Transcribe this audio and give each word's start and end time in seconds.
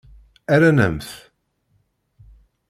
Rran-am-t. 0.55 1.09